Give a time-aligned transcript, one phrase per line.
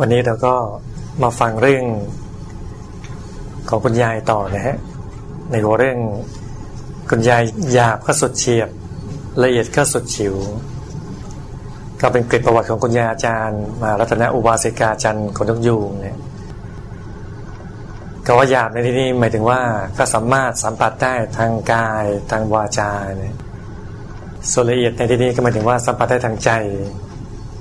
[0.00, 0.54] วันนี้เราก็
[1.22, 1.84] มาฟังเรื่อง
[3.68, 4.76] ของคุณยายต่อนะฮะ
[5.50, 5.98] ในหัวเรื่อง
[7.10, 8.68] คุณยายหยาบก็สุดเฉียบ
[9.42, 10.34] ละเอียดก็สุดฉิว
[12.00, 16.18] ก็เป็นกริประวัติของคุณยายอาจารย์ มารัตนอุบาสิกาจันทร์คนทุกยูงเนี่ย
[18.26, 19.60] ก็ว่าหยาบในที่นี้หมายถึงว่า
[19.98, 23.36] ก็สามารถสัมผัสได้ทางกายทางวาจาเนี่ย
[24.52, 26.50] ส่วนละเอียดในที่นี้ก็หมายถึงว่าสัมผัสได้ทางใจ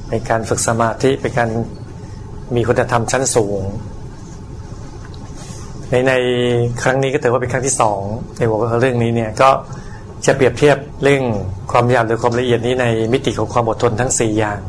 [0.09, 1.49] ในการฝึกสมาธิเป็นการ
[2.55, 3.61] มีคุณธรรมชั้นสูง
[5.89, 6.13] ในใน
[6.81, 7.99] ครั้งนี้ก็ถือว่าเป็นครั้งที่สอง
[8.37, 9.49] ในหัวข้อเรื่องนี้เนี่ยก็
[10.25, 11.23] จะเปรียบเทียบเรื่อง
[11.71, 14.61] ความยาวหรือความละเอียดนี้ในมิติของความอดทนทั้งสี่อย่าง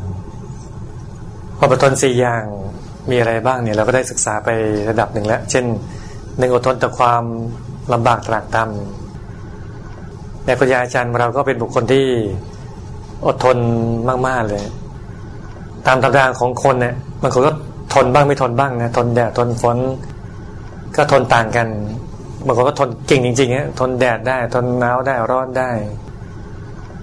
[1.58, 2.44] ความอดทนสี่อย่าง
[3.10, 4.48] มีอะไรบ้างเนี่ยเราก็ได้ศึกษาไป
[4.88, 5.64] ระดับหนึ่งแล้ว เช่น
[6.38, 7.22] หนึ่งอดทนต่อความ
[7.92, 12.06] ลำบากตรากตำในปัญญาอาจารย์เราก็เป็นบุคคลที่
[13.26, 13.56] อดทน
[14.26, 14.64] มาก ๆ เลย
[15.86, 17.52] ตามธรรมดาของคนเนี่ยบางคนก็
[17.94, 19.78] ทนบ้างไม่ทนบ้างนะทนแดดทนฝน
[20.96, 21.68] ก็ทนต่างกัน
[22.46, 25.70] บางคนก็ทนเก่งจริงๆฮะทนแดดได้ ทนหนาวได้ร้อนได้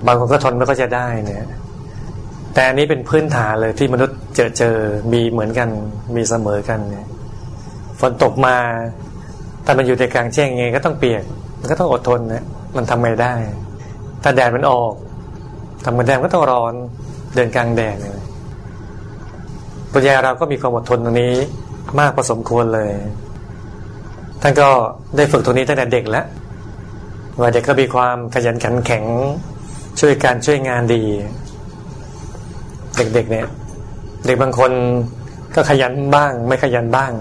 [0.05, 1.45] บางคนก็ทนไม่ก็จะได้เนี่ย
[2.53, 4.75] แต่อันนี้เป็นพื้นฐานเลยที่มนุษย์เจอเจอ
[5.13, 5.69] มีเหมือนกัน
[6.15, 7.07] มีเสมอกันเนี่ย
[7.99, 8.55] ฝนตกมา
[9.65, 11.23] ถ้ามันอยู่ในกลางแจ้งไงก็ต้องเปียก
[11.59, 12.45] มันก็ต้องอดทนนะ
[12.75, 13.33] มันทำไมได้
[14.23, 14.93] ถ้าแดดมันออก
[15.85, 16.73] ทำมันแดดก็ต้องร้อน
[17.35, 18.13] เดินกลางแดดเนี่ย
[19.93, 21.35] ปัญญาเราก็มีความอดทนตรงนี้
[21.99, 22.91] มากพอสมควรเลย
[24.41, 24.69] ท่านก็
[25.17, 26.25] ได้ฝึกตรงนี้ตั้งแต่เด็กแล้ว
[27.39, 29.05] ว่าเด็กก็มีความขยันขันแข็ง
[29.99, 31.03] ช่วยการช่วยงานดี
[32.97, 33.47] เด็กๆเนี่ย
[34.25, 34.71] เด็กบางคน
[35.55, 37.11] ก็ขยันบ้าง ไม่ขยันบ้าง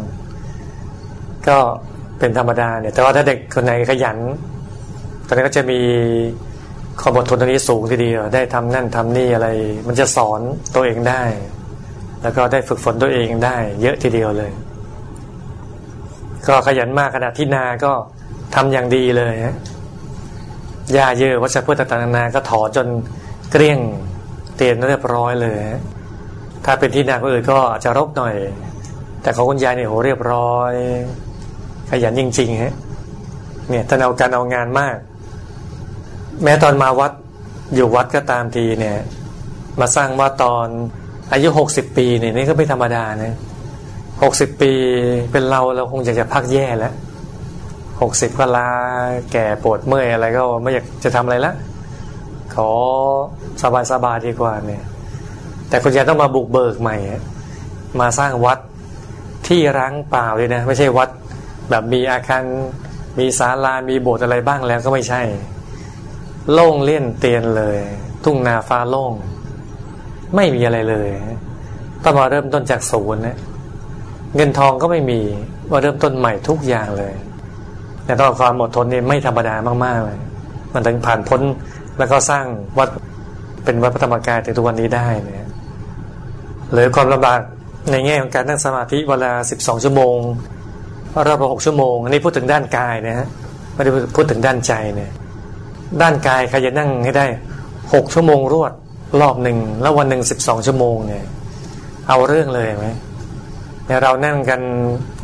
[1.49, 1.59] ก็
[2.19, 4.17] เป็นธรรมดาเนี่ย แต่ว่าถ้าเด็กคนไหนขยัน
[5.27, 5.81] ตอนนี้นก็จะมี
[7.01, 9.49] ความอดทนตรงนี้สูงทีเดียวได้ทำนั่นทำนี่อะไร
[9.87, 10.41] มันจะสอน
[10.75, 11.23] ตัวเองได้
[12.23, 14.51] แล้วก็ได้ฝึกฝนตัวเองได้ เยอะทีเดียวเลย
[16.47, 17.93] ก็ขยันมากขนาดที่นาก็
[18.55, 19.57] ทำอย่างดีเลยฮะ
[20.93, 22.87] หญ้าเยอะวัชพืชต่างๆนาก็ถอจน
[23.51, 23.79] เกลี้ยง
[24.57, 25.59] เตียนเรียบร้อยเลย
[26.65, 28.35] ถ้าเป็นที่นาคนอื่นก็จะรกหน่อย
[29.23, 30.73] แต่ของคุณยายเนี่ยโหเรียบร้อย
[31.91, 32.75] ขยันจริงๆฮะ
[33.69, 34.97] เนี่ยท่านเอาการเอางานมาก
[36.43, 37.13] แม้ตอนมาวัด
[37.75, 38.99] อยู่วัดก็ตามทีเนี่ย
[39.81, 40.67] มาสร้างว่าตอน
[41.33, 43.35] อายุหกสิบปีเนี่ยนี่ก็ไม่ธรรมดานะ
[44.23, 44.73] หกสิบปี
[45.33, 46.95] เป็นเราเราคงอยากจะพักแย่แล้ว
[48.03, 48.69] หกสิบก็ลา
[49.33, 51.53] แก่ปวดเมื่อยอะไรก็ไม่อยากจะทำอะไรละ
[52.55, 52.71] ขอ
[53.63, 54.85] สบายสบายดีกว่าเนี่ย
[55.69, 56.97] แต่คุณยายต้องมาบุกเบิกใหม่
[58.01, 58.59] มาสร้างวัด
[59.49, 61.09] ที่ร้างเปล่าเลยนะ ไม่ใช่วัด
[61.71, 62.43] แบบมีอาคาร
[63.19, 65.23] มีศาลามีโบสถ์อะไรบ้างแล้วก็ไม่ใช่
[66.53, 67.79] โล่งเล่นเตียนเลย
[68.25, 69.13] ทุ่งนาฟ้าโล่ง
[70.37, 71.09] ไม่มีอะไรเลย
[72.05, 73.39] ต้องมาเริ่มต้นจากศูนย์นะ
[74.37, 75.21] เงินทองก็ไม่มี
[75.71, 77.15] ว่าเริ่มต้นใหม่ทุกอย่างเลย
[78.05, 80.19] แต่ต้องความอดทนนี่ไม่ธรรมดามากๆเลย
[80.73, 81.41] มันถึงผ่านพ้น
[81.99, 82.45] แล้วก็สร้าง
[82.79, 82.89] วัด
[83.65, 85.49] เป็นวัดพระธรรมกายถึงทุกวันนี้ได้เนี่ย
[86.73, 87.41] หรือความลำบาก
[87.91, 90.17] ในแง่ของการนั่งสมาธิเวลาสิบสองชั่วโมง
[91.29, 93.29] รอบละหกชั่วโมงอันนี้พูดถึงด้านกายนะฮะ
[93.75, 95.11] ไม่ได้พูดถึงด้านใจเนี่ย
[96.03, 97.27] ด้านกายใครจะนั่งให้ได้
[97.95, 98.73] หกชั่วโมงรวด
[99.21, 101.25] รอบหนึ่งแล้ววันหนึ่งสิบสองชั่วโมงเนี่ย
[102.09, 102.87] เอาเรื่องเลยไหม
[103.87, 104.61] เนี่ยเรานั่งกัน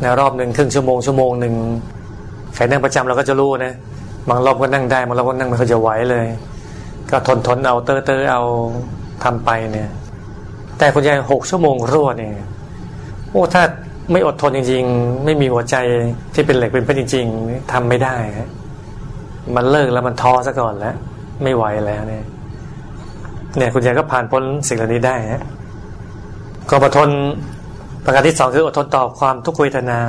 [0.01, 1.55] ในรอบหนึ่งครึ่งชั่วโมงชั่วโมงหนึ่ง
[2.55, 3.73] ใครนั่งประจำเราก็จะรู้นะ
[4.29, 6.25] บางรอบก็นั่งได้บางรอบก็นั่งไม่ค่อยจะไหวเลย
[7.09, 8.43] ก็ทนทนเอาเตอเตอเอา
[9.23, 9.89] ทำไปเนี่ย
[10.77, 12.47] แต่คุณยายหกชั่วโมงรวดเนี่ย
[13.31, 13.63] โอ้ถ้า
[14.11, 15.75] ไม่อดทนจริง ๆ ไม่มีหัวใจ
[16.33, 18.15] ที่เป็นเหล็กเป็นเพชรจริง ๆทำไม่ได้
[19.55, 20.95] มันเลิกแล้วมันท้อซะก่อนแล้ว
[21.43, 22.23] ไม่ไหวแล้วเนี่ย
[23.57, 25.43] เนี่ยคุณยายก็ผ่านพ้นสิ่งเหล่านี้ได้ฮะ
[26.69, 27.09] ก็อดทน
[28.03, 29.99] ประการที่สองคืออดทนต่อความทุกขเวทนา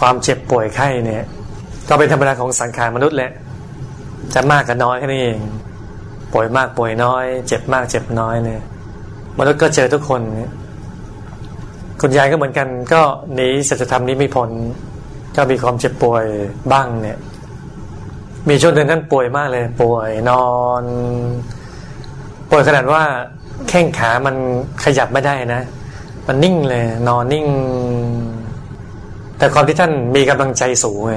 [0.00, 1.24] ความเจ็บป่วยไข้เนี่ย
[1.88, 3.30] ก็เป็นธรรมดาของสังขารมนุษย์แหละ
[4.34, 5.38] จะมากกับน้อยแค่นี้เอง
[6.32, 8.62] ป่วยมากป่วยน้อย เจ็บมากเจ็บน้อยเนี่ย
[9.38, 10.20] มนุษย์ก็เจอทุกคน
[12.00, 13.02] คุณยายก็เหมือนกัน ก็
[13.34, 14.50] หนีสัจธรรมนี้ไม่พ้น
[15.36, 16.24] ก็มีความเจ็บป่วย
[16.72, 17.18] บ้างเนี่ย
[18.48, 20.46] มีช่วงหนึ่งท่านป่วยมากเลย ป่วยนอ
[20.82, 20.84] น
[22.50, 23.02] ป่วยขนาดว่า
[23.68, 24.36] แข้งขามัน
[24.84, 25.62] ขยับไม่ได้นะ
[26.26, 27.46] มันนิ่งเลย นอนนิ่ง
[29.38, 31.16] แต่ความที่ท่านมีกำลังใจสูงไง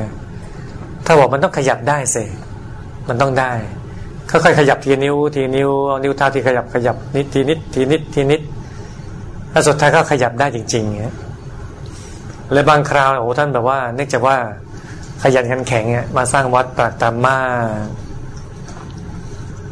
[1.06, 2.24] ถ้าบอกมันต้องขยับได้สิ
[3.10, 3.52] มันต้องได้
[4.30, 8.42] ค่อยๆขยับทีนิ้ว ทีนิ้วเอานิ้วเท้าที่ขยับขยับนิดทีนิดทีนิดทีนิด
[9.52, 11.16] แล้วสุดท้ายก็ขยับได้จริงๆเงี้ย
[12.52, 14.38] เลยบางคราวโอ้ท่านแบบว่า เนื่องจากว่า
[15.24, 17.38] ขยันขันแข็งเนี่ยมาสร้างวัดปากตามมา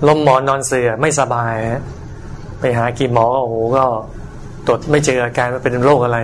[0.08, 1.56] ลมหมอนนอนเสือไม่สบาย
[2.60, 3.84] ไปหากี่หมอโอ้โหก็
[4.68, 6.20] ตรวจไม่เจออาการว่าเป็นโรคอะไร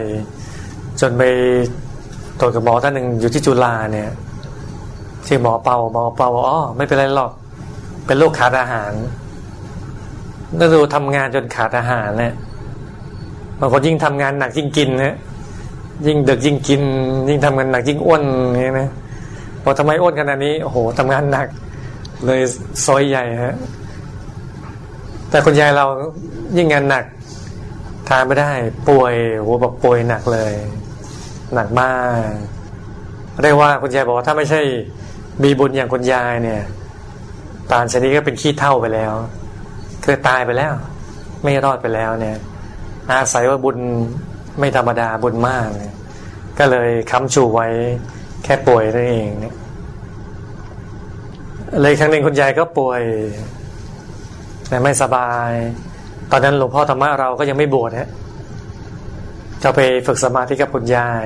[1.01, 1.24] จนไป
[2.39, 4.09] ตรวจกับหมอท่านหนึ่งอยู่ที่จุฬาเนี่ย
[5.27, 7.31] ชื่อหมอเปาหมอเปาอ๋อไม่เป็นไรหรอก
[8.06, 8.91] เป็นโรคขาดอาหาร
[10.59, 12.33] ถ้าดูทำงานจนขาดอาหารเนี่ย
[13.59, 15.18] บางคนยิ่งทำงานหนักยิ่งกินนะ
[16.07, 16.81] ยิ่งเดึกยิ่งกิน
[17.30, 18.21] ยิ่งทำงานหนักยิ่งอ้วน
[18.51, 18.89] อย่างนี้นะ
[19.63, 21.47] พอทำไมอ้วนขนาดนี้โอ้โหทำงานหนัก
[22.25, 22.41] เลย
[22.85, 23.55] ซอยใหญ่ฮะ
[25.29, 25.85] แต่คุณยายเรา
[26.57, 27.05] ยิ่งงานหนัก
[28.07, 28.51] ทานไม่ได้
[28.89, 30.53] ป่วยโหบอกป่วยหนักเลย
[31.53, 31.93] หนักมา
[32.29, 32.31] ก
[33.43, 34.61] เรียกว่าคุณยายบอกว่าถ้าไม่ใช่
[35.43, 36.61] มีบุญอย่างคุณยายเนี่ย
[37.69, 39.13] ปานชนิดก็เป็นขี้เท่าไปแล้ว
[40.03, 40.73] คือตายไปแล้ว
[41.43, 42.37] ไม่รอดไปแล้วเนี่ย
[43.11, 43.77] อาศัยว่าบุญ
[44.59, 45.67] ไม่ธรรมดาบุญมาก
[46.59, 47.67] ก็เลยค้ำชูไว้
[48.43, 49.55] แค่ป่วยนั่นเองเนี่ย
[51.81, 53.01] เลยครั้งหนึ่งคุณยายก็ป่วย
[54.69, 55.51] แต่ไม่สบาย
[56.31, 58.09] ตอนนั้นหลวงพ่อธรรมะเราก็ยังไม่บวชฮะ
[59.63, 61.25] จะไปฝึกสมาธิกับคุณยาย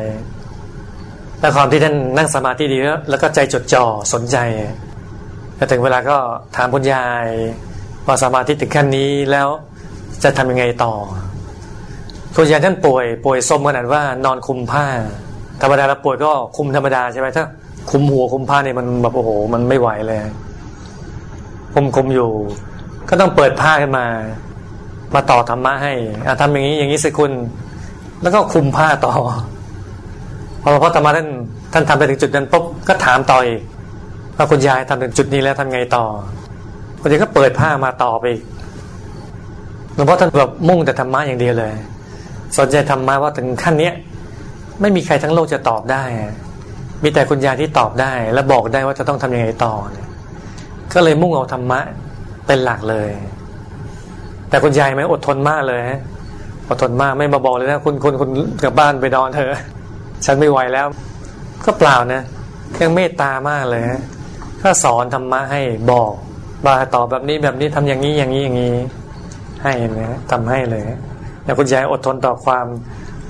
[1.40, 4.38] และความที่ท่านนั่งสมาธิดีแล้วแล้วก็ใจจดจ่อสนใจ
[5.56, 6.18] แล้วถึงเวลาก็
[6.56, 7.26] ถามคุณยาย
[8.06, 9.48] พอสมาธิถึงขั้นนี้แล้ว
[10.24, 10.94] จะทำยังไงต่อ
[12.36, 14.86] คุณยายท่านป่วย ป่วยสมขนาดว่านอนคุมผ้า
[15.62, 17.46] ธรรมดาแล้วป่วยก็คุมธรรมดาใช่ไหมถ้า
[17.90, 20.20] คุมหัวคุมผ้าเนี่ยมันแบบโอ้โห มันไม่ไหวเลย
[21.74, 22.30] คุมคุมอยู่
[23.10, 24.06] ก็ต้องเปิดผ้าขึ้นมา
[25.16, 25.94] มาต่อธรรมะให้
[26.26, 27.32] อาทำอย่างนี้อย่างนี้สิคุณ
[28.22, 29.14] แล้วก็คุมผ้าต่อ
[30.62, 31.28] พอพระธรรมะท่าน
[31.74, 33.62] ท่านทำไปถึงจุดนั้นปุ๊บก็ถามต่ออีก
[34.38, 36.06] ว่าคุณยายทำถึงจุดนี้แล้วทำไงต่อ
[37.02, 38.26] คุณยายก็เปิดผ้ามาต่อไป
[39.94, 41.74] หลวงพ่อท่านแบบมุ่งแต่ธรรมะอย่างเดียวเลย
[42.58, 43.94] สนใจธรรมะว่าถึงขั้นเนี้ย
[44.82, 46.04] ไม่มีใครทั้งโลกจะตอบได้
[47.04, 50.08] มีแต่คุณยายที่ตอบได้ และบอกได้ว่าจะต้องทำยังไงต่อเนี่ย
[50.94, 51.80] ก็เลยมุ่งเอาธรรมะ
[52.46, 53.10] เป็นหลักเลย
[54.50, 56.00] แต่คุณยายไม่อดทนมากเลยฮะ
[56.70, 58.30] อดทนมากไม่มาบอกเลยนะคุณคุณคุณ
[58.64, 59.62] กลับบ้านไปนอนเถอะ
[60.26, 60.88] ฉันไม่ไหวแล้ว
[61.66, 62.22] ก็เปล่านะ
[62.82, 64.02] ยังเมตตามากเลยฮะ
[64.62, 65.62] ก็สอนธรรมะให้
[65.92, 66.14] บอก
[66.66, 68.76] บาตอบแบบนี้แบบนี้ทำอย่างนี้อย่างนี้อย่างนี้
[69.64, 70.84] ให้นะทำให้เลย
[71.44, 72.66] แล้วคุณยายอดทนต่อความ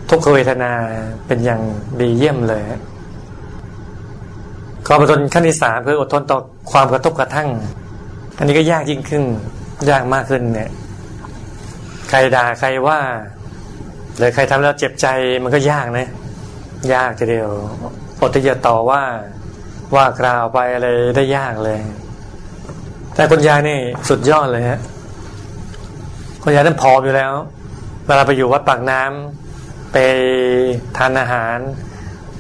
[0.10, 0.72] ทุกขเวทนา
[1.28, 1.62] เป็นอย่าง
[2.00, 2.64] ดีเยี่ยมเลย
[4.88, 6.40] ความอดทนขั้นที่สามคืออดทนต่อ
[6.72, 7.50] ความกระทบกระทั่ง
[8.38, 9.24] อันนี้ก็ยากยิ่งขึ้น
[9.90, 10.70] ยากมากขึ้นเนี่ย
[12.10, 13.00] ใครด่าใครว่า
[14.18, 15.08] หรือใครทำแล้วเจ็บใจ
[15.44, 16.08] มันก็ยากนะ
[16.94, 17.50] ยากทีเดียว
[18.22, 19.04] อดที่จะต่อว่า
[19.96, 21.80] ว่ากล่าวไปอะไรได้ยากเลย
[23.16, 23.80] แต่คุณยายนี่
[24.10, 24.80] สุดยอดเลยฮะ
[26.44, 27.34] คุณยายนั้นพออยู่แล้ว
[28.06, 29.98] เวลาไปอยู่วัดปากน้ำไป
[30.98, 31.58] ทานอาหาร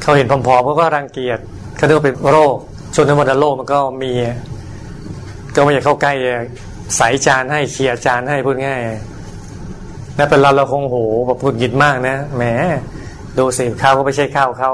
[0.01, 1.39] เขาเห็นผอมๆเขาก็รังเกียจ
[1.81, 2.55] เขาเรียกว่าเป็นโรค
[2.95, 4.11] ชนวันโรคมันก็มี
[5.55, 6.13] ก็ไม่อยากเข้าใกล้
[6.97, 8.79] ใส่จานให้เคลียจานให้พูดง่าย
[10.15, 10.97] แล้วเป็นเราเราคงโห
[11.27, 12.43] แบบพูดหยิดมากนะแหม
[13.37, 14.71] ดูสิข้าวก็ไม่ใช่ข้าวเขา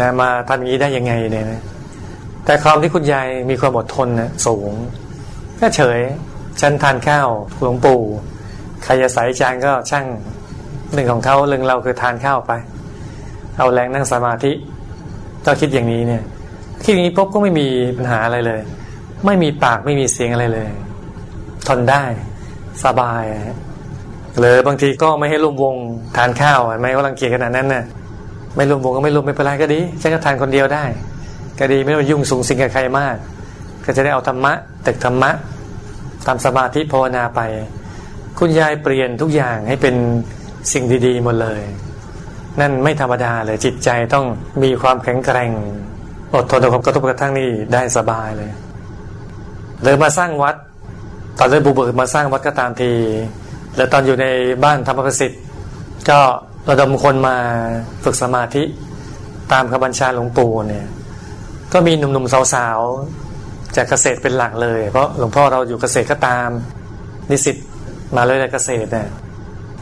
[0.00, 1.62] นะมาทำอย่างนี้ได้ยังไงเนี่ยนะ
[2.44, 4.72] แต่ความที่คุณยายมีความอดทนนะสูง
[5.60, 6.00] ก็เฉย
[6.60, 7.28] ฉันทานข้าว
[7.60, 8.00] หลวงปู่
[8.84, 10.06] ใครจะใส่จานก็ช่าง
[10.94, 12.52] หนึ่งของเขาเรื่องเราคือทานข้าวไป
[13.56, 14.52] เอาแรงนั่งสมาธิ
[15.44, 16.22] ต้องคิดอย่างนี้เนี่ย
[16.84, 17.66] คิดอย่างนี้ปุ๊บก็ไม่มี
[17.96, 18.60] ปัญหาอะไรเลย
[19.26, 20.70] ไม่มีปากไม่มีเสียงอะไรเลย
[21.68, 22.02] ทนได้
[22.84, 23.22] สบาย
[24.38, 25.74] หรือบางทีก็ไม่ให้ร่วมวง
[26.16, 27.84] ทานข้าวไม่ก็รังเกียจขนาดนั้นน่ะ
[28.56, 30.84] ไม่ร่วมวงก็ไม่ร่วมไม่เป็นไรก็ดีฉันก็ทานคนเดียวได้
[31.58, 33.16] ก็ดีไม่ต้องยุ่งสูงสิงกับใครมาก
[33.84, 34.52] ก็จะได้เอาธรรมะ
[34.86, 35.30] ตึกธรรมะ
[36.26, 37.40] ทำสมาธิภาวนาไป
[38.38, 39.94] คุณยายเปลี่ยนทุกอย่างให้เป็น
[40.72, 41.60] สิ่งดี ๆ หมดเลย
[42.60, 44.26] นั่นไม่ธรรมดาเลยจิตใจต้อง
[44.62, 45.50] มีความแข็งแกร่ง
[46.34, 48.50] อดทนต่อความกระทบกระทั่งนี่ได้สบายเลย
[49.84, 50.54] เลยมาสร้างวัด
[51.38, 52.90] ตอนเริ่มบุกเบิกมาสร้างวัดก็ตามที
[53.76, 54.26] แล้วตอนอยู่ใน
[54.64, 55.42] บ้านธรรมประสิทธิ์
[56.10, 56.20] ก็
[56.68, 57.36] ระดมคนมา
[58.04, 58.62] ฝึกสมาธิ
[59.52, 60.86] ตามคำบัญชาหลวงปู่เนี่ย
[61.72, 66.48] ก็มีหนุ่มๆสาวๆ จากเกษตรเป็นหลักเลย เพราะหลวงพ่อเราอยู่เกษตรก็ตาม
[67.30, 67.56] นิสิต
[68.16, 69.08] มาเลยในเกษตรเนี่ย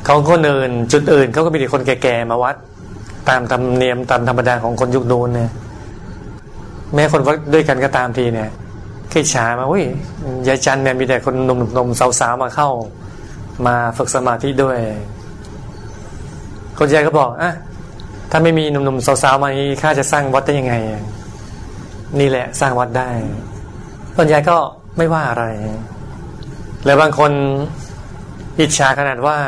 [0.09, 2.57] เขาคนอื่นจุดอื่นเขาก็มีแต่คนแก่ๆมาวัด
[3.29, 5.51] ตามธรรมเนียมตามธรรมดาของคนยุคนูนเนี่ย
[6.95, 8.51] แม้คนวัดด้วยกันก็ตามทีเนี่ย
[9.13, 9.85] ขี้ฉามาอุ้ย
[10.49, 12.69] ยายจันเนี่ยมีแต่คนหนุ่มๆสาวๆมาเข้า
[13.67, 14.79] มาฝึกสมาธิด้วย
[16.79, 17.53] คนใหญ่ก็บอกอะ
[18.31, 20.75] ถ้าไม่มีหนุ่มๆสาวๆมานี้ข้าจะสร้างวัดได้ยังไง
[22.21, 23.09] นี่แหละสร้างวัดได้
[24.17, 24.57] คนใหญ่ก็
[24.97, 25.45] ไม่ว่าอะไร
[26.85, 27.33] แล้วบางคน
[28.61, 29.39] อิจฉาขนาดว่า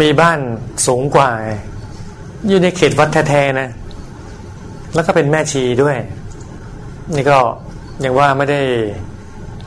[0.00, 0.38] มีบ้าน
[0.86, 1.30] สูงกว่า
[2.48, 3.68] อยู่ในเขตวัดแท้ๆนะ
[4.94, 5.96] แล้วก็เป็นแม่ชีด้วย
[7.14, 7.38] นี่ก็
[8.04, 8.60] ยังว่าไม่ได้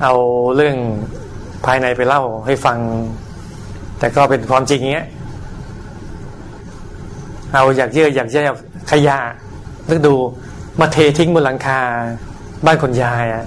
[0.04, 0.13] เอา
[0.56, 0.75] เรื่อง
[1.66, 2.78] ภายในไปเล่าให้ฟัง
[4.00, 5.08] แต่ก็เป็นความจริงเงี้ย
[7.54, 8.44] เอาอยากเยื่ออยากแย่
[8.92, 9.18] ขยะ
[9.90, 10.13] นึกดู
[10.80, 11.80] มาเททิ้งบนหลังคา
[12.66, 13.46] บ้านคนยายอะ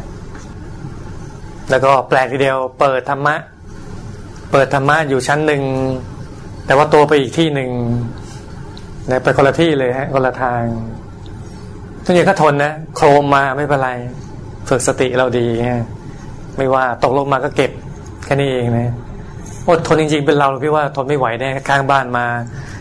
[1.71, 3.37] แล้วก็แปลกทีเดียว เปิดธรรมะ
[4.51, 5.63] เปิดธรรมะอยู่ชั้นหนึ่ง
[6.67, 7.71] แต่ว่าตัวไปอีกที่หนึ่ง
[9.23, 10.63] ไปคนละที่เลยฮะคนละทาง
[12.05, 13.91] ทุกอย่างก็ทนนะโครมมาไม่เป็นไร
[14.69, 15.85] ฝึกสติเราดีฮะ
[16.57, 17.71] ไม่ว่าตกลงมาก็เก็บ
[18.25, 18.95] แค่นี้เองนะ
[19.69, 22.27] อดทนจริงๆเป็นเราพี่ว่าทนไม่ไหวแน่ข้างบ้านมา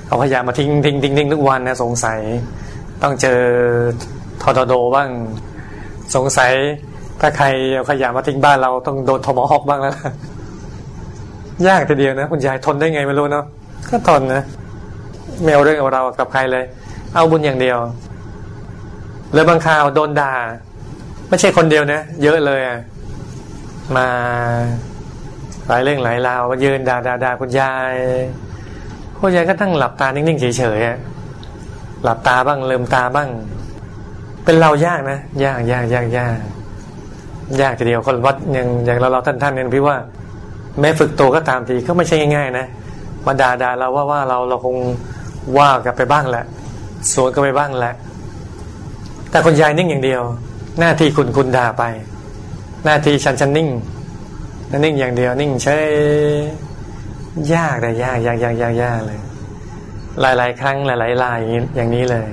[0.07, 2.19] เอาขยะมาทิ้งทิ้งทิ้งทิ้งทุกวันนะสงสัย
[3.01, 3.39] ต้องเจอ
[4.41, 5.09] ทอร์โดบ้าง
[6.15, 6.51] สงสัย
[7.21, 9.95] ถ้าใครเอาขยะมาทิ้งบ้านเราต้องโดนทอมอฮอกบ้างแล้ว
[11.67, 13.45] ยากทีเดียวนะ คุณยายทนได้ไงไม่รู้เนาะ
[13.93, 14.43] ก็ทนนะ
[15.41, 16.63] ไม่เอาเรื่องเอาเรากับใครเลย
[17.13, 17.77] เอาบุญอย่างเดียว
[19.31, 20.33] หรือบางข่าวโดนด่า
[21.29, 22.61] ไม่ใช่คนเดียวนะเยอะเลย
[23.95, 24.07] มา
[25.67, 27.95] หลายเรื่องหลายราวมายืนด่าด่าด่าคุณยาย
[29.19, 33.29] คุณยายก็ตั้งหลับตานิ่งๆเฉยๆหลับตาบ้างเลืมตาบ้าง
[34.43, 36.37] เป็นเรายากนะยากยากยากยาก
[37.61, 39.97] ยากทีเดียวคนวัดอย่างอย่างเราเราท่านท่านเนี่ยพี่ว่า
[40.79, 42.65] แม้ฝึกตัวก็ตามทีก็ไม่ใช่ง่ายๆนะ
[43.25, 44.75] มาด่าด่าเราว่าว่าเราเราคง
[45.57, 46.45] ว่ากลับไปบ้างแหละ
[47.11, 47.93] สวนก็ไปบ้างแหละ
[49.29, 50.21] แต่คนยายนิ่งอย่างเดียว
[50.79, 51.83] หน้าที่คุณคุณด่าไป
[52.85, 53.69] หน้าที่ฉันฉันนิ่ง
[54.83, 55.75] นิ่งอย่างเดียว นิ่งใช้
[57.53, 59.19] ยากแต่ยากยากยากยากยากเลย
[60.21, 61.39] หลาย ๆ ครั้งหลาย ๆ ลาย
[61.75, 62.29] อย่างนี้เลย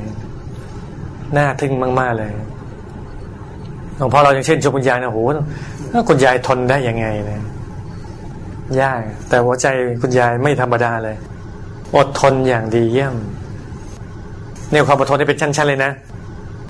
[1.36, 2.32] น่าทึ่งมาก ๆ เลย
[3.96, 5.18] หลวงพ่อเราอย่างเช่นชมคุณยายนะโห
[6.08, 7.42] คุณยายทนได้ยังไงเนี่ย
[8.82, 9.66] ยาก แต่หัวใจ
[10.00, 11.16] คุณยายไม่ธรรมดาเลย
[11.96, 13.14] อดทนอย่างดีเยี่ยม
[14.70, 15.92] เนี่ยความอดทนนี่เป็นชั้นๆเลยนะ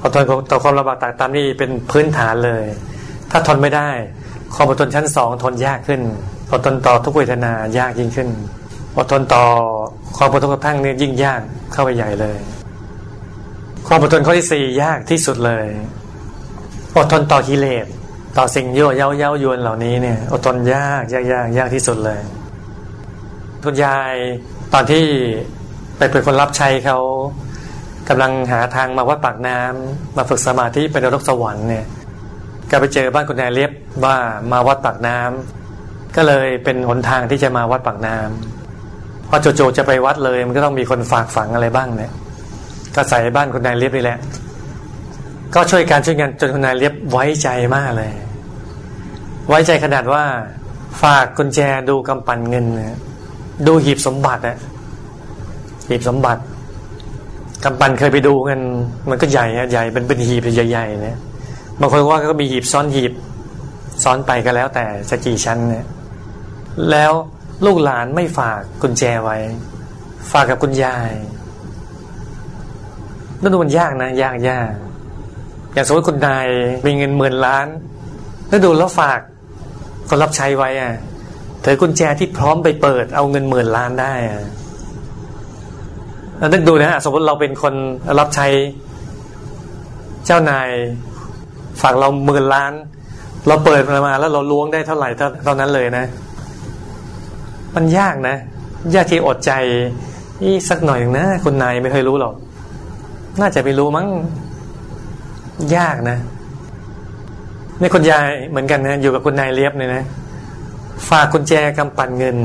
[0.03, 2.65] อดทนต่อความลำบากต่างตามนี่เป็นพื้นฐานเลย
[3.31, 3.89] ถ้าทนไม่ได้
[4.55, 6.01] ความอดทนชั้นสองทนยากขึ้น
[6.53, 8.29] อดทนต่อทุกเวทนายากยิ่งขึ้น
[8.97, 9.45] อดทนต่อ
[10.17, 11.41] ความอดทนกระทั่งนี่ยิ่งยาก
[11.73, 12.39] เข้าไปใหญ่เลย
[13.87, 15.67] ความอดทนข้อที่สี่ยากที่สุดเลย
[16.97, 17.87] อดทนต่อกิเลส
[18.37, 22.21] ต่อสิ่งโย่เย้าเย้ายวนเหล่านี้เนี่ยอดทนยากยากยากยากที่สุดเลย
[23.65, 24.15] คุณยาย
[24.73, 25.05] ตอนที่
[25.97, 26.99] ไปเป็นคนรับใช้เขา
[28.09, 31.87] กำลังหาทางมาวัดปากน้ำมาฝึกสมาธิเป็นนรกสวรรค์เนี่ย
[32.71, 33.73] ก็ไปเจอบ้านคุณนายเลียบ
[34.05, 34.17] ว่า
[34.53, 42.13] มาวัดปากน้ำก็เลยเป็นหนทางที่จะมาวัดปากน้ำพอโจโจจะไปวัดเลยมันก็ต้องมีคนฝากฝังอะไรบ้างเนี่ย
[42.97, 44.19] ก็ใส่บ้านคุณนายเลียบนี่แหละ
[45.55, 48.13] ก็ช่วยการช่วยกันจนคุณนายเลียบไว้ใจมากเลย
[49.49, 50.25] ไว้ใจขนาดว่า
[51.03, 52.67] ฝากกุญแจดูกำปั่นเงิน
[53.67, 54.59] ดูหีบสมบัติอะ
[55.89, 56.43] หีบสมบัติ
[57.65, 58.61] กำปั่นเคยไปดูกัน
[59.09, 61.19] มันก็ใหญ่อะใหญ่เป็นเป็นหีบใหญ่ๆเนี่ย
[61.81, 63.13] บางคนว่าก็มีหีบซ้อนหีบ
[64.03, 65.85] ซ้อนไปก็แล้ว แต่จะกี่ชั้นเนี่ย
[66.91, 67.13] แล้ว
[67.65, 69.39] ลูกหลานไม่ฝากกุญแจไว้
[70.33, 71.13] ฝากกับคุณยาย
[73.41, 74.73] นั่นดูมันยากนะ ยากยาก
[75.73, 76.47] อย่างสมมติคุณนาย
[76.87, 77.67] มีเงินหมื่นล้าน
[78.49, 79.21] แล้วดูแล้วฝาก
[80.09, 80.93] คนรับใช้ไว้อะ
[81.65, 84.41] ถือกุญแจที่พร้อมไปเปิด เอาเงินหมื่นล้านได้อะ
[86.49, 87.75] นึกดูนะสมมติเราเป็นคน
[88.19, 88.47] รับใช้
[90.27, 90.69] เจ้านาย
[91.83, 92.73] ฝากเราหมื่นล้าน
[93.47, 95.09] เราเปิดมาแล้วเราล้วงได้เท่าไหร่
[95.45, 96.05] เท่านั้นเลยนะ
[97.75, 98.37] มันยากนะ
[98.95, 99.53] ยากที่อดใจ
[100.43, 102.35] นี่สักหน่อยหนึ่งนะคุณนายไม่เคยรู้หรอก
[103.41, 104.07] น่าจะไม่รู้มั้ง
[105.77, 106.19] ยากนะ
[107.81, 110.05] นี่คุณยายเหมือนกันนะ อยู่กับคุณนายเลียบเนี่ยนะ
[111.09, 112.37] ฝากกุญแจกำปั่นเงิน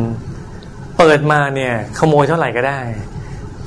[0.97, 2.79] เปิดมาเนี่ย ขโมยเท่าไหร่ก็ได้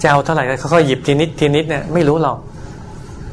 [0.02, 2.38] จะเอาเท่าไหร่ก็ค่อยหยิบทีนิดทีนิดเนี่ยไม่รู้หรอก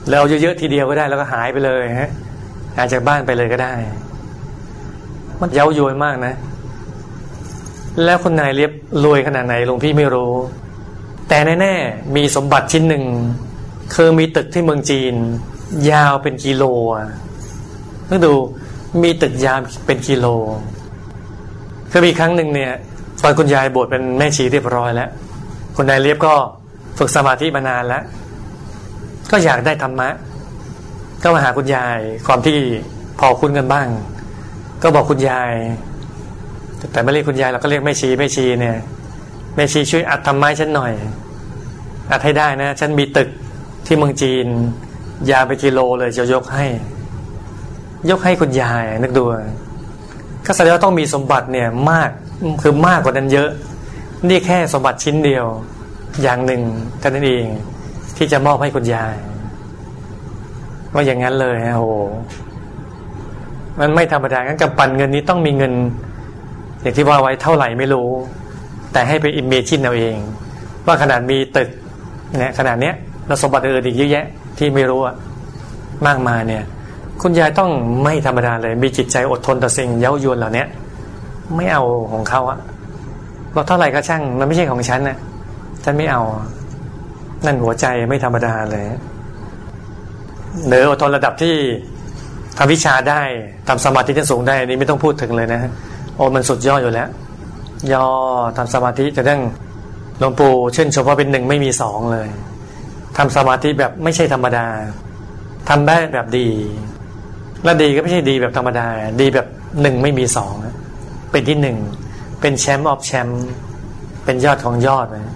[0.10, 2.12] แล้วเยอะๆทีเดียวก็ได้ แล้วก็หายไปเลยฮะ
[2.76, 3.74] หายจากบ้านไปเลยก็ได้
[5.42, 6.34] มันเย้ายวนมากนะ
[8.04, 8.72] แล้วคุณนายเลียบ
[9.04, 10.34] รวยขนาดไหนหลวงพี่ไม่รู้
[11.30, 13.04] แต่แน่ๆมีสมบัติชิ้นหนึ่ง
[13.96, 15.16] คือมีตึกที่เมืองจีน
[15.92, 16.64] ยาวเป็นกิโล
[16.96, 17.08] อะ
[18.10, 18.34] ต้องดู
[19.04, 20.26] มีตึกยาวเป็นกิโล
[21.94, 22.74] ก็มีครั้งหนึ่งเนี่ย
[23.24, 25.10] ตอนคุณยายบวชเป็นแม่ชีเรียบร้อยแล้ว
[25.76, 26.34] คุณนายเลียบก็
[26.98, 28.04] ฝึกสมาธิมานานแล้ว
[29.32, 30.10] ก็อยากได้ธรรมะ
[31.24, 32.58] ก็มาหาคุณยายความที่
[33.20, 33.88] พอคุ้นกันบ้าง
[34.84, 35.52] ก็บอกคุณยาย
[36.92, 38.78] แต่ไม่เรียกคุณยายเราก็เรียกแม่ชีแม่ชีเนี่ย
[39.56, 40.94] แม่ชีช่วยอัดธรรมะฉันหน่อย
[42.12, 43.30] อัดให้ได้นะ ฉันมีตึก
[43.86, 44.48] ที่เมืองจีน
[45.32, 46.66] ยาไปกิโลเลยจะยกให้
[48.10, 49.24] ยกให้คุณยายนึกดู
[50.46, 52.10] ก็แสดงว่าต้องมีสมบัติเนี่ยมาก
[52.62, 53.50] คือมากกว่านั้นเยอะ
[54.30, 55.46] นี่แค่สมบัติชิ้นเดียว
[56.22, 56.62] อย่างหนึ่ง
[57.00, 57.46] เท่านั้นเอง
[58.18, 59.16] ที่จะมอบให้คุณยาย
[60.94, 61.90] ว่าอย่างนั้นเลยฮะโอ้
[63.80, 65.74] มันไม่ธรรมดางั้นกับปั่นเงินนี้ต้องมีเงิน
[66.82, 68.10] อย่างที่ว่าไว้เท่าไหร่ไม่รู้
[68.94, 70.18] แต่ให้ไปอิมเมจินเอาเอง
[70.86, 71.70] ว่าขนาดมีตึก
[72.40, 72.96] เนี่ยขนาดเนี้ย
[73.28, 74.26] เราสมบัติอื่นอีกเยอะแยะ
[74.58, 75.16] ที่ไม่รู้อะ
[76.08, 76.64] มากมายเนี่ย
[77.22, 77.72] คุณยายต้อง
[78.04, 80.66] ไม่ธรรมดาเลย มีจิตใจอดทนต่อสิ่งเย้ายวนเหล่านี้
[81.56, 82.60] ไม่เอาของเขาอะ
[83.56, 85.18] บอกเท่าไหร่ก็ช่างมันไม่ใช่ของฉันนะ
[85.84, 86.22] ฉันไม่เอา
[87.46, 88.86] นั่นหัวใจไม่ธรรมดาเลย
[90.66, 91.56] เหนืออดทนระดับที่
[92.58, 93.22] ทำวิชาได้
[93.68, 95.62] ทำสมาธิที่สูงได้นี่ไม่ต้องพูดถึงเลยนะ
[96.16, 97.10] โอ้มันสุดยอดอยู่แล้ว
[97.92, 98.06] ย่อ
[98.58, 99.42] ทำสมาธิจะดั้ง
[100.20, 102.28] หลวงปู่เช่นชมว่าเป็นหนึ่งไม่มีสองเลย
[103.18, 104.68] ทำสมาธิแบบไม่ใช่ธรรมดา
[105.70, 106.48] ทำได้แบบดี
[107.64, 108.88] และดีก็ไม่ใช่ดีแบบธรรมดา
[109.22, 109.48] ดีแบบ
[109.82, 110.54] หนึ่งไม่มีสอง
[111.32, 111.78] เป็นที่หนึ่ง
[112.42, 113.46] เป็นแชมป์ออฟแชมป์
[114.26, 115.36] เป็นยอดของยอดนะ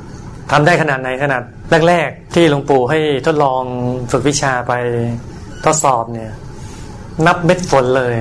[0.51, 1.41] ทำได้ขนาดไหนขนาด
[1.87, 3.63] แรกๆที่หลวงปู่ให้ทดลอง
[4.11, 4.73] ฝึกวิชาไป
[5.65, 6.31] ทดสอบเนี่ย
[7.27, 8.13] นับเม็ดฝนเลย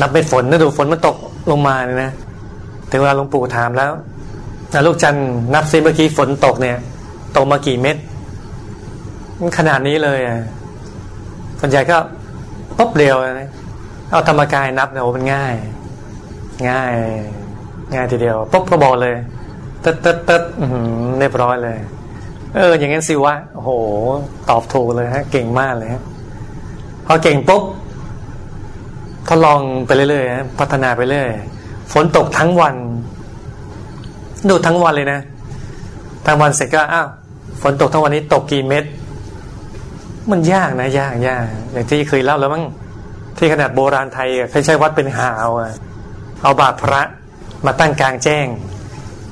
[0.00, 1.16] นับเม็ดฝนนะดูฝนมันตก
[1.50, 2.12] ลงมาเนี่ยนะ
[2.90, 3.92] ถึงเวลาหลวงปู่ถามแล้ว
[4.86, 5.16] ลูกจัน
[5.54, 6.78] นับซิเมื่อกี้ฝนตกเนี่ย
[7.36, 7.96] ตกมากี่เม็ด
[9.58, 10.36] ขนาดนี้เลยอะ
[11.60, 11.96] คนใหญ่ก็
[12.78, 13.48] ปุ๊บเดียวนะ
[14.10, 15.54] เอาธรรมกายนับเนี่ยโอ้มันง่าย
[16.70, 16.92] ง่าย
[17.94, 19.14] ง่ายทีเดียวปุ๊บก็บอกเลย
[19.84, 20.42] ตึ๊ดตึ๊ดตึ๊ด
[21.18, 21.78] เรียบร้อยเลย
[22.54, 23.70] เออ อย่างงั้นสิวะโอ้โห
[24.48, 26.02] ตอบถูกเลยฮะ เก่งมากเลยฮะ
[27.06, 27.62] พอเก่งปุ๊บ
[29.28, 31.28] ทดลองไปเรื่อยๆพัฒนาไปเรื่อย
[31.92, 32.74] ฝนตกทั้งวัน
[34.48, 35.20] ดูทั้งวันเลยนะ
[36.26, 37.08] ทั้งวันเสร็จก็อ้าว
[37.66, 38.84] ฝนตกทั้งวันนี้ตกกี่เม็ด
[40.30, 42.64] มันยากนะยากยากอย่างที่เคยเล่าแล้วมั้ง
[43.38, 45.48] ที่ขนาดโบราณไทยเคยใช้วัดเป็นหาว
[46.42, 47.02] เอาบาทพระ
[47.66, 48.46] มาตั้งกลางแจ้ง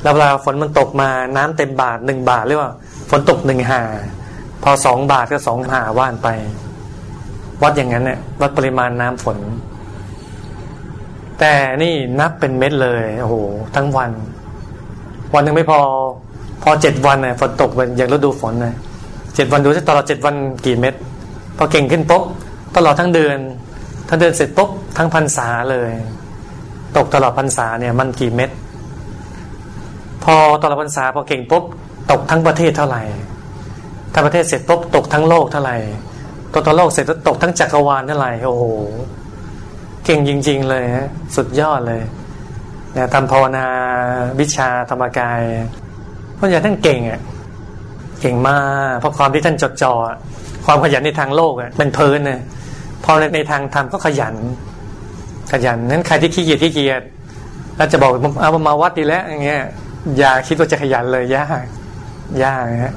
[0.02, 2.72] แล้วเวลาฝนมันตกมาน้ำเต็มบาทหนึ่งบาทเรียกว่า
[3.10, 3.82] ฝนตกหนึ่งหา
[4.62, 6.28] พอสองบาทก็สองหาว่านไป
[7.62, 9.38] วัดอย่างนั้นเนี่ยวัดปริมาณน้ำฝน
[11.40, 13.34] แต่นี่นับเป็นเม็ดเลยโอ้โห
[13.76, 14.10] ทั้งวัน
[15.34, 15.80] วันหนึ่งไม่พอ
[16.62, 18.74] พอเจ็ดวันเนี่ยฝนตกเป็นอย่างฤดูฝนนะ
[19.34, 20.34] เจ็ดวันดูที่ตลอดเจ็ดวัน
[20.66, 20.94] กี่เม็ด
[21.56, 22.22] พอเก่งขึ้นปุ๊บ
[22.76, 23.38] ตลอดทั้งเดือน
[24.08, 25.90] ทั้งเดือนเสร็จปุ๊บทั้งพรรษาเลย
[26.96, 28.50] ตกตลอดพรรษาเนี่ยมันกี่เม็ด
[30.24, 31.64] พอตลอดพรรษาพอเก่งปุ๊บ
[32.10, 33.02] ตกทั้งประเทศเท่าไหร่
[34.12, 35.76] ถ้าประเทศเสร็จปุ๊บตกทั้งโลกเท่าไหร่
[36.54, 38.64] ตกทั้งโลกเสร็จตกทั้งจักรวาลเท่าไหร่โอ้โห
[40.04, 42.02] เก่งจริง ๆ เลยฮะสุดยอดเลย
[42.92, 43.66] เนี่ยทำภาวนา
[44.40, 45.40] วิชาธรรมกาย
[46.42, 47.20] ราะอย่างท่านเก่งอะ
[48.20, 49.94] เก่งมากเพราะความที่ท่านจดจ่อ
[50.66, 52.40] ความขยันในทางโลกอะเป็นเพลินนะ
[53.04, 54.34] พอในในทางธรรมก็ขยัน
[55.52, 57.02] ขยันนั้นใครที่ขี้เกียจขี้เกียจ
[57.76, 59.62] แล้วจะบอกเอามาวัดดีแล้วอย่างเงี้ย
[60.18, 61.64] อย่าคิดว่าจะขยันเลยยาก
[62.42, 62.94] ยากฮะ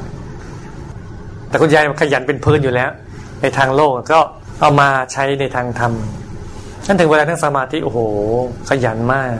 [1.49, 2.89] แต่คุณยายขยันเป็นพื้นอยู่แล้ว
[3.41, 4.19] ในทางโลกก็
[4.62, 5.93] เอามาใช้ในทางธรรม
[6.88, 7.99] นั่นถึงเวลาทั้งสมาธิโอ้โห
[8.69, 9.31] ขยันมาก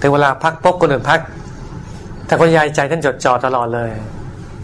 [0.00, 1.20] ถึงเวลาพักปุ๊บคนอื่นพัก
[2.26, 3.90] แต่คุณยายใจท่านจดจ่อตลอดเลย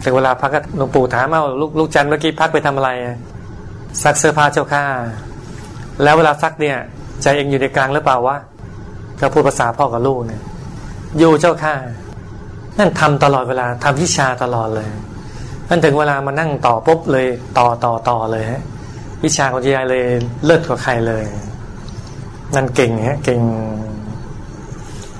[0.03, 2.89] ถึงเวลาพักก็หลวงปู่ถามเอาลูกลูกจันเมื่อกี้พักไปทำอะไร
[4.03, 4.85] ซักเสื้อผ้าเจ้าข้า
[6.03, 6.77] แล้วเวลาซักเนี่ย
[7.21, 8.37] ใจเองอยู่ในกลางหรือเปล่าวะ
[9.19, 10.41] ก็พูดภาษาพ่อกับลูกเนี่ย
[11.19, 11.75] อยู่เจ้าข้า
[12.79, 14.89] นั่นทำตลอดเวลาทำวิชาตลอดเลย
[15.69, 18.61] นั่นถึงเวลามานั่งต่อปุ๊บเลยต่อต่อต่อเลยฮะ
[19.23, 20.03] วิชาของยายเลย
[20.45, 21.23] เลิศกว่าใครเลย
[22.55, 23.41] นั่นเก่งฮะเก่ง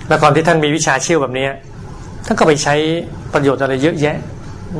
[0.08, 1.48] แล้วก่อนที่ท่านมีวิชาเชี่ยวแบบนี้
[2.26, 2.76] ท่านก็ไปใช้
[3.34, 4.18] ประโยชน์อะไรเยอะแยะ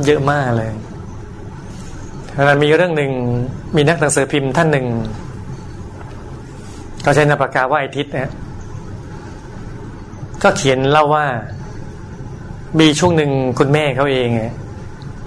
[0.06, 0.70] เยอะมากเลย
[2.34, 3.10] แล้วมีเรื่องหนึ่ง
[3.76, 4.86] มีนักหนังสือพิมพ์ท่านหนึ่ง
[7.02, 8.30] เขาใช้นามปากกาว่าไอทิศนะ
[10.42, 11.26] ก็เขียนเล่าว่า
[12.80, 14.28] มีช่วงหนึ่งคุณแม่เขาเอง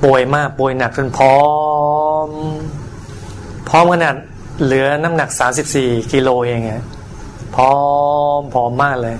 [0.03, 1.39] ป่วยมากป่วยหนักจนพร้อ
[2.27, 2.29] ม
[3.69, 4.15] พร้อมขนาด
[4.63, 6.73] เหลือน้ำหนักสามสิบสี่กิโลเองไง
[7.55, 7.75] พร้อ
[8.37, 9.15] มพร้อมมากเลย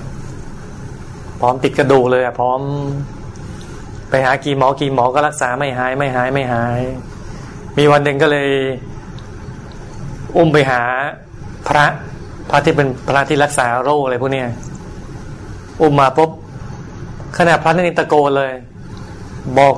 [1.39, 2.59] พร้อมติดกระดูกเลยอะพร้อม
[4.09, 6.81] ไปหากี่หมอกี่หมอก็รักษาไม่หายไม่หายไม่หาย
[7.77, 8.49] มีวันหนึ่งก็เลย
[10.37, 10.81] อุ้มไปหา
[11.67, 11.85] พระ
[12.49, 14.47] พระที่เป็นพระที่รักษาโรคอะไรพวกเนี้ย
[15.81, 16.31] อุ้มมาปุ๊บ
[17.37, 18.53] ขณะพระนี่ตะโกนเลย
[19.57, 19.75] บอก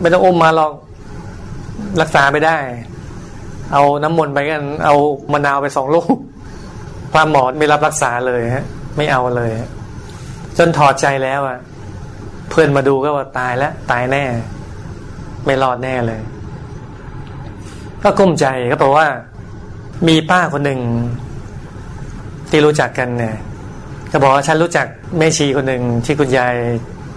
[0.00, 0.72] ไม่ต้องอุ้มมาหรอก
[2.00, 2.56] รักษาไม่ได้
[3.72, 4.94] เอาน้ำมนต์ไปกัน เอา
[5.32, 6.16] มะนาวไปสองลูก
[7.12, 8.64] พระหมอไม่รับรักษาเลยฮะ
[8.96, 9.50] ไม่เอาเลย
[10.58, 11.58] จนถอดใจแล้วอะ
[12.50, 14.24] เพื่อนมาดูก็ว่าตายแล้ว ตายแน่
[15.46, 16.20] ไม่รอดแน่เลย
[18.02, 19.06] ก็กุ้มใจก็บอกว่า
[20.08, 20.80] มีป้าคนหนึ่ง
[22.50, 23.36] ที่รู้จักกันเนี่ย
[24.12, 24.86] ก็บอกว่าฉันรู้จัก
[25.18, 26.54] แม่ชีคนหนึ่งที่คุณยาย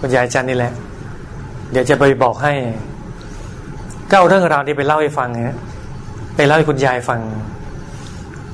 [0.00, 0.72] คุณยายจันนี่แหละ
[1.72, 2.52] เดี๋ยวจะไปบอกให้
[4.10, 5.56] ก็เอาเรื่องราวนี้ไปเล่าให้ฟังฮะ
[6.36, 7.20] ไปเล่าให้คุณยายฟัง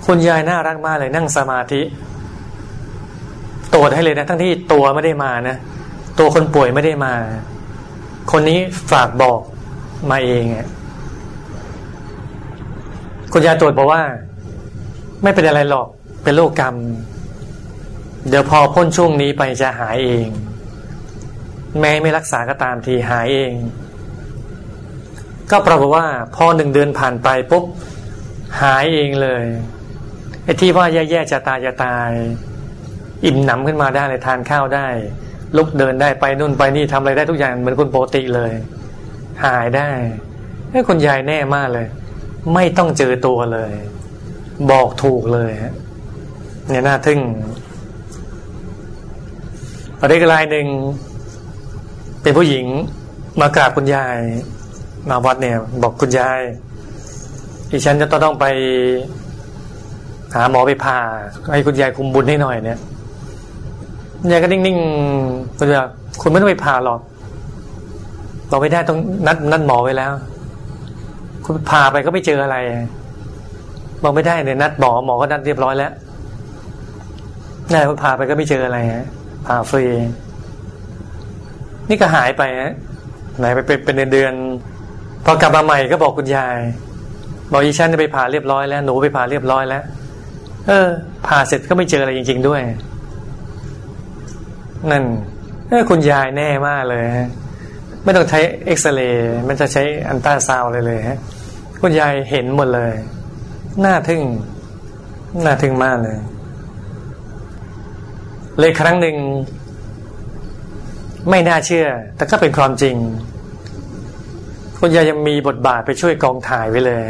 [0.06, 1.80] คุณยายน่ารักมากเลยนั่งสมาธิ
[3.74, 5.56] ตรวจให้เลยนะทั้งที่ตัวไม่ได้มานะ
[6.18, 7.14] ตัวคนป่วยไม่ได้มา
[8.32, 8.58] คนนี้
[8.90, 9.40] ฝากบอก
[10.10, 10.66] มาเองอะ
[13.32, 14.02] คุณยายตรวจบอกว่า
[15.22, 15.88] ไม่เป็นอะไรหรอก
[16.22, 16.74] เป็นโรคกรรม
[18.28, 20.28] เดี๋ยวพอพ้นช่วงนี้ไปจะหายเอง
[21.80, 23.52] แม้ไม่รักษาก็ตามทีหายเอง
[25.50, 27.64] ก็ปรากฏว่า พอหนึ่งเดือนผ่านไปปุ๊บ
[28.62, 29.44] หายเองเลย
[30.44, 32.10] ไอ้ที่ว่าแย่ๆจะตายจะตาย
[33.24, 34.86] อิ่มหนำขึ้นมาได้เลยทานข้าวได้
[35.56, 38.52] ลุกเดินได้ไปนู่นไปนี่ทำอะไรได้ทุกอย่างเหมือนคนปกติเลย
[39.44, 39.90] หายได้
[40.70, 41.86] ไอ้คนยายแน่มากเลย
[42.54, 43.72] ไม่ต้องเจอตัวเลย
[44.70, 45.52] บอกถูกเลย
[46.68, 47.20] เนี่ยน่าทึ่ง
[50.00, 50.66] ประเด็นรายหนึ่ง
[52.22, 52.66] เป็นผู้หญิง
[53.40, 54.18] มากราบคุณยาย
[55.10, 56.40] มาวัดเนี่ย บอกคุณยาย
[57.70, 58.44] ดิฉันจะต้องไป
[60.34, 60.98] หาหมอไปผ่า
[61.52, 62.78] ให้คุณยายคุมบุญให้หน่อยเนี่ย
[64.30, 65.88] ยายก็นิ่งๆคุณยาย
[66.20, 67.00] คุณไม่ต้องไปผ่าหรอก
[68.50, 70.12] บอกไม่ได้ต้องนัดนัดหมอไว้แล้ว
[71.44, 72.56] คุณผ่าไปก็ไม่เจออะไร
[74.02, 75.92] บอกไม่ได้เนี่ยนัดหมอหมอก็นัดเรียบร้อยแล้ว
[77.70, 79.06] นี่คุณผ่าไปก็ไม่เจออะไรฮะ
[79.46, 79.84] ผ่าฟรี
[81.88, 82.72] นี่ก็หายไปฮะ
[83.38, 84.32] ไหนไปเป็นเป็นเดือน
[85.24, 86.56] พอกลับมาใหม่ก็บอกคุณยาย
[87.52, 89.82] บอกอีฉันจะไปผ่าเรียบร้อยแล้วหนูไปผ่าเรียบร้อยแล้ว
[90.68, 90.88] เออ
[91.26, 92.60] ผ่าเสร็จก็ไม่เจออะไรจริง ๆ ด้วย
[94.90, 95.04] นั่น
[95.90, 97.28] คุณยายแน่มากเลยฮะ
[98.04, 101.18] ไม่ต้องใช้เอ็กซเรย์มันจะใช้อันต้าซาวเลยเลยฮะ
[101.80, 102.92] คุณยายเห็นหมดเลย
[103.84, 104.22] น่าทึ่ง
[105.44, 106.18] น่าทึ่งมากเลย
[108.58, 109.16] เลยครั้งหนึ่ง
[111.30, 112.96] ไม่น่าเชื่อ แต่ก็เป็นความจริง
[114.80, 117.02] คุณยายยังมีบทบาทไปช่วยกองถ่ายไว้เลย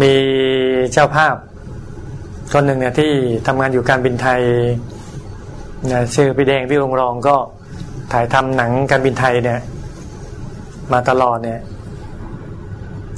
[0.00, 0.12] มี
[0.92, 1.34] เจ้าภาพ
[2.52, 3.12] คนหนึ่งเนี่ยที่
[3.46, 4.42] ทำงานอยู่การบินไทย
[5.92, 7.36] นะชื่อพี่แดงพี่รงรองก็
[8.12, 9.60] ถ่ายทำหนังการบินไทยเนี่ย
[10.92, 11.60] มาตลอดเนี่ย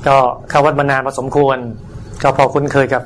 [0.07, 0.17] ก็
[0.49, 1.59] เข้าวัดมานานพอสมควร
[2.23, 3.03] ก็พอคุ้นเคยกับ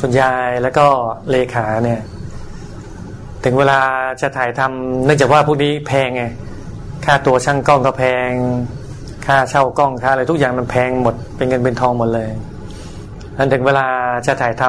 [0.00, 0.86] คุณยายแล้วก็
[1.30, 2.00] เลขาเนี่ย
[3.44, 3.80] ถึงเวลา
[4.20, 6.24] จะถ่ายทำเนื่องจากว่าพวกนี้แพงไง
[7.04, 8.30] ค่าตัวช่างกล้องก็แพง
[9.26, 12.28] ค่าเช่ากล้องค่าอะไรทุกอย่างมันแพงหมดเป็นเงินเป็นทองหมดเลย
[13.36, 13.86] อันถึงเวลา
[14.26, 14.62] จะถ่ายท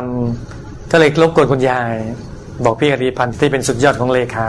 [0.44, 1.96] ำก็เลยรบกวนคุณยาย
[2.66, 4.48] บอกพี่อดีพันธ์ที่เป็นสุดยอดของเลขา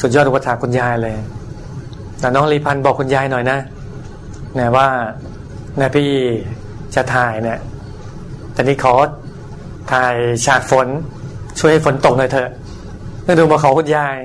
[0.00, 1.16] สุดยอดอุปถาคุณยายเลย
[2.20, 3.58] แต่น้องรีพันธ์บอกคุณยายหน่อยนะ
[4.58, 4.88] นะว่า
[5.80, 6.08] นะพี่
[6.94, 7.58] จะถ่ายเนี่ย
[8.52, 8.94] แต่นี้ขอ
[9.92, 10.14] ถ่าย
[10.46, 10.88] ฉากฝน
[11.58, 12.50] ช่วยให้ฝนตกหน่อยเถอะ
[13.24, 14.16] เมื่ดูมาขอคุณยาย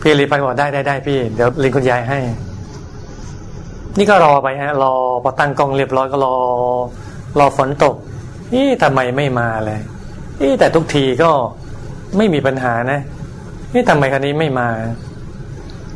[0.00, 2.18] พี่รีพันธ์บอกได้ได้ได้พี่ เดี๋ยวลิงคุณยายให้
[3.98, 6.36] นี่ก็รอไปฮะ รอพอตั้งกล้องเรียบร้อยก็รอ
[7.38, 7.94] รอฝนตก
[8.54, 9.80] นี่ทำไมไม่มาเลย
[10.40, 11.30] นี่แต่ทุกทีก็
[12.16, 13.00] ไม่มีปัญหานะ
[13.74, 14.68] นี่ทำไมคันนี้ไม่มา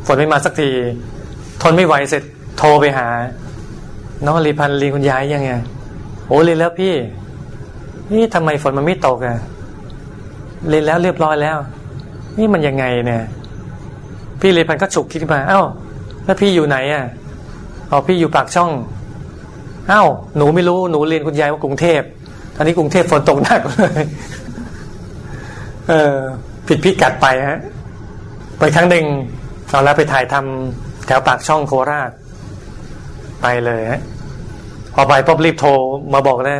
[0.05, 0.69] ฝนไม่มาสักที
[1.61, 2.23] ทนไม่ไหวเสร็จ
[2.57, 3.07] โทรไปหา
[4.25, 5.51] น้องรีพันลีคุณยายยังไง
[6.27, 6.93] โอ้เรียนแล้วพี่
[8.13, 9.37] นี่ทำไมฝนมันไม่ตกอะ
[10.69, 11.57] เรียนแล้วเรียบร้อยแล้ว
[12.37, 13.23] นี่มันยังไงเนี่ย
[14.41, 15.61] พี่รีพันก็ฉุกคิดมา เอ้า
[16.25, 17.05] แล้วพี่อยู่ไหนอะ
[17.91, 18.71] อ๋อพี่อยู่ปากช่อง
[19.89, 20.03] เอ้า
[20.37, 22.01] หนูไม่รู้หนูเรียนคุณยายว่ากรุงเทพ
[22.55, 24.05] ตอนนี้กรุงเทพฝนตกหนักเลย
[25.89, 26.15] เออ
[26.67, 27.59] ผิดพิกัดไปฮะ
[28.59, 29.05] ไปครั้งหนึ่ง
[29.69, 32.11] เอาแล้วไปถ่ายทำแถวปากช่องโคราช
[33.41, 34.01] ไปเลยฮะ
[34.93, 35.71] พอไปป๊บรีบโทร
[36.13, 36.59] มาบอกนะ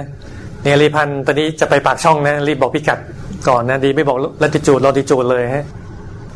[0.63, 2.99] เนี่ยรีพันตอนนี้จะไปปากช่องนะ รีบบอกพิกัด
[3.47, 5.65] ก่อนนะดีไม่บอกลัติจูดลอติจูดเลยฮะ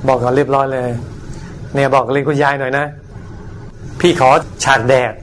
[0.07, 0.89] บอกก่อนเรียบร้อยเลย
[1.73, 2.85] เนี่ยบอกเรียนคุณยายหน่อยนะ
[3.99, 4.29] พี่ขอ
[4.63, 5.13] ฉากแดด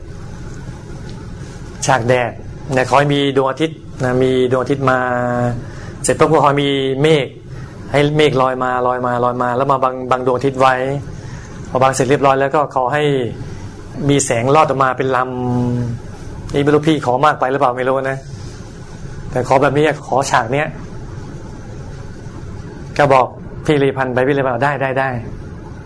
[1.87, 2.31] ฉากแดด
[2.73, 4.99] เนี่ยขอให้มีดวงอาทิตย์นะมีดวงอาทิตย์มา
[6.03, 6.71] เสร็จปุ๊บก็ขอมี
[7.03, 7.27] เมฆ
[7.93, 10.75] ให้เมฆลอยมาลอยมาลอยมา แล้วมาบังบังดวงอาทิตย์ไว้
[11.71, 13.03] พอบังเสร็จเรียบร้อยแล้วก็ขอให้
[14.09, 18.19] มีแสงลอดออกมาเป็นลำนี่ไม่รู้พี่ขอมากไปหรือเปล่าไม่รู้นะ
[19.31, 20.69] แต่ขอแบบนี้ขอฉากเนี้ย
[22.99, 23.27] ก็บอก
[23.67, 25.09] พี่รีพันไปพี่รีพันได้ได้ได้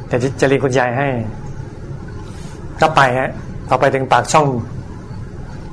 [0.08, 1.08] แต่จะรียนคุณยายให้
[2.80, 3.30] ก็ไปฮะ
[3.68, 4.46] พอไปถึงปากช่อง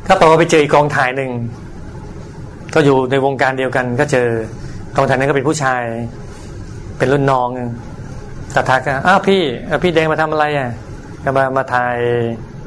[0.08, 1.32] ก็ต่อไปเจออีกกองถ่ายหนึ่ง
[2.74, 4.28] ก็อยู่ในวงการเดียวกันก็เจอ
[4.98, 5.82] กองถ่ายนั้นก็เป็นผู้ชาย
[6.98, 7.50] เป็นรุ่นน้อง
[8.56, 9.42] กระทักกันอ้าวพี่
[9.84, 10.70] พี่แดงมาทำอะไรอะ
[11.38, 11.98] มามาถ่าย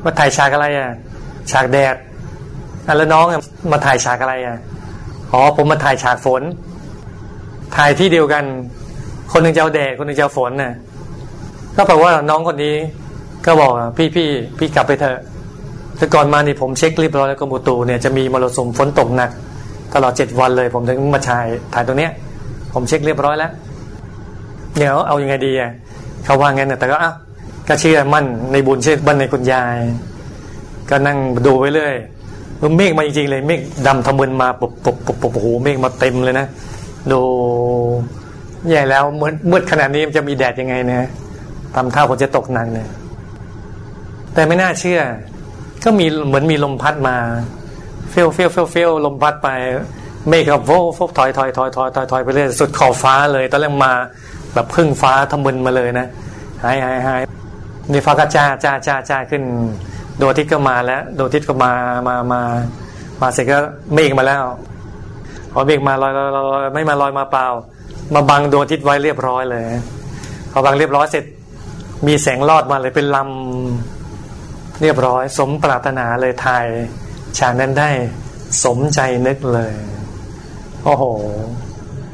[0.05, 0.91] มาถ่ายฉากอะไรอะ
[1.53, 1.95] ฉากแดด
[2.87, 3.25] อะแล้วน้อง
[3.73, 4.57] มาถ่ายฉากอะไรอะ
[5.33, 6.43] อ๋อผมมาถ่ายฉากฝน
[7.77, 8.45] ถ่ายที่เดียวกัน
[9.33, 10.73] คนหนึ่งจะเอาแดดคนหนึ่งจะเอาฝนน่ะ
[11.77, 12.77] ก็แปลว่าน้องคนนี้
[13.47, 15.19] ก็บอกพี่พี่พี่กลับไปเถอะ
[15.97, 19.31] แต่ก่อนมานี่ผมเช็ครีบร้อยแล้วกรมอุตุเนี่ยจะมีมรสุมฝนตกหนัก
[19.95, 22.13] ตลอดเจ็ดวันเลย ผมถึงมาถ่ายถ่ายตรงเนี้ย
[22.75, 23.53] ผมเช็คเรียบร้อยแล้ว
[24.77, 25.71] เดี๋ยวเอาอยัางไงดีอะ
[26.25, 27.13] เขาว่างั้นแต่ก็อะ
[27.69, 29.79] ก็เชื่อมั่นในบุญเชื่อมั่นในคุณยาย
[30.91, 31.95] ก็นั่งดูไปเรื่อย
[32.77, 36.47] เมฆมาจริงๆเลยเมฆดำทะมึนมาปุบปุบปุบปุบโอ้โหเมฆมาเต็มเลยนะ
[37.13, 37.21] ดู
[38.69, 41.07] ใหญ่แล้วมืดมืดขนาดนี้มันจะมีแดดยังไงเนี่ย
[41.75, 42.89] ทำท่าผมจะตกหนักเนี่ย
[44.35, 45.01] แต่ไม่น่าเชื่อ
[45.85, 47.17] ก็มีเหมือนมีลมพัดมา
[48.11, 49.49] เฟี้ยวเฟี้ยวเฟี้ยวเฟี้ยวลมพัดไป
[50.29, 53.93] เมฆก็โฟฟถอยถอยถอยถอยถอยถอยไปเรื่อยสุดขอบฟ้าเลย ตอนแรกมา
[54.55, 56.07] แบบครึ่งฟ้าทะมึนมาเลยนะ
[56.63, 57.23] หายหายหาย
[57.93, 59.43] นี่ฟ้าก็จ้าจ้าจ้าจ้าขึ้น
[60.19, 61.73] ดวงอาทิตย์ก็มาแล้วดวงอาทิตย์ก็มา
[62.09, 62.41] มามา
[63.23, 63.59] มาเสร็จก็
[63.95, 64.43] เมฆมาแล้ว
[65.53, 67.47] พอเมฆมาลอยลอยลอยไม่มาลอยมาเปล่า
[68.15, 69.65] มาบังดวงอาทิตย์ไว้เรียบร้อยเลย
[70.53, 71.25] พอบังเรียบร้อยเสร็จ
[72.07, 76.67] มีแสงลอดมาเลยเป็นลำเรียบร้อย สมปรารถนาเลยถ่าย
[77.39, 77.91] ฉากนั้นได้
[78.65, 79.73] สมใจนึกเลย
[80.85, 81.05] โอ้โห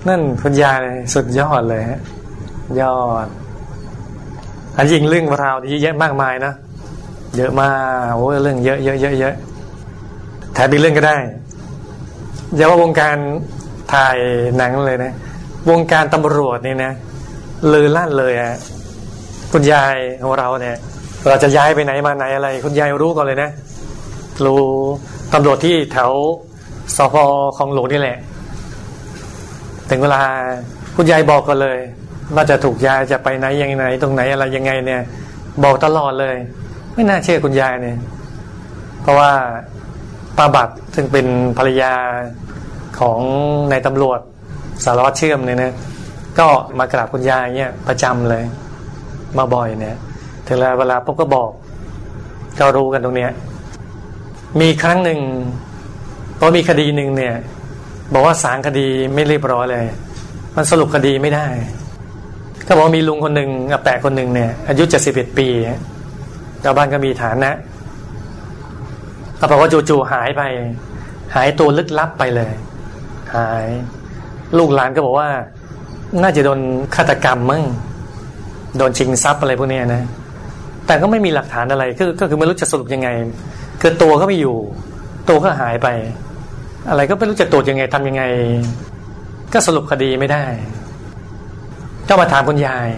[0.09, 0.83] นั่นคุณยาย
[1.15, 2.01] สุดยอดเลยฮะ
[2.81, 3.29] ยอด
[4.77, 6.53] อันยิงเรื่องราวเยอะแยะมากมายนะ
[7.37, 7.71] เยอะมา
[8.07, 9.35] กโอ้เรื่องเยอะเยอะเยอะเยอะ
[10.55, 11.17] แถมอีกเรื่องก็ได้
[12.57, 13.17] อย่าว่าวงการ
[13.93, 14.19] ถ่าย
[14.57, 15.13] หนังเลยนะ
[15.71, 16.93] วงการตำรวจนี่นะ
[17.73, 18.55] ลือลั่นเลยอะ
[19.53, 20.77] คุณยายของเราเนี่ย
[21.29, 23.51] เราจะย้ายไปไหนมาไหนอะไร คุณยายรู้ก่อนเลยนะ
[24.45, 24.65] รู้
[25.33, 26.13] ตำรวจที่แถว
[26.97, 27.17] สพ
[27.57, 28.19] ของหลวงนี่แหละ
[29.91, 30.23] ถึงเวลา
[30.97, 31.79] คุณยายบอกกันเลย
[32.35, 35.03] ว่าจะถูกยายจะไปไหนยังไงตรงไหนอะไรยังไงเนี่ย
[35.65, 36.37] บอกตลอดเลย
[36.95, 37.99] ไม่น่าเชื่อคุณยายเนี่ย
[39.03, 39.33] เพราะว่า
[40.37, 41.27] ป้าบัตรซึ่งเป็น
[41.59, 41.95] ภรรยา
[43.01, 43.19] ของ
[43.71, 44.21] นายตำรวจ
[44.85, 45.73] สารวัตรเชื่อมเนี่ยนะ
[46.39, 46.47] ก็
[46.79, 48.45] มากราบคุณยายเนี่ยประจำเลย
[49.39, 49.97] มาบ่อยเนี่ย
[50.47, 51.51] ถึงเวลาพบก็บอก
[52.59, 53.33] เรารู้กันตรงเนี้ย
[54.61, 55.21] มีครั้งหนึ่ง
[56.39, 57.35] พอมีคดีหนึ่งเนี่ย
[58.13, 59.87] บอกว่าสารคดีไม่เรียบร้อยเลย
[60.57, 61.47] มันสรุปคดีไม่ได้
[62.67, 65.49] ก็บอกมีลุงคนหนึ่งอาแปะคนหนึ่งเนี่ย อายุเจ็ดสิบเอ็ดปี
[66.65, 67.53] ชาวบ้านก็มีฐานนะ
[69.37, 70.43] เขาบอกว่าจู่ๆหายไป
[71.35, 72.53] หายตัวลึกลับไปเลย
[73.35, 73.67] หาย
[74.59, 75.29] ลูกหลานก็บอกว่า
[76.23, 76.61] น่าจะโดน
[76.95, 77.63] ฆาตกรรมมั้ง
[78.79, 80.03] โดนชิงทรัพย์อะไรพวกนี้นะ
[80.87, 81.85] แต่ก็ไม่มีหลักฐานอะไร
[82.21, 83.09] ก็คือไม่รู้จะสรุปยังไง
[83.81, 84.57] คือตัวก็ไม่อยู่
[85.29, 85.89] ตัวก็หายไป
[86.89, 88.23] อะไรก็ไม่รู้จะตรวจยังไงทำยังไง
[89.53, 90.45] ก็สรุปคดีไม่ได้
[92.09, 92.89] ก็มาถามคุณยาย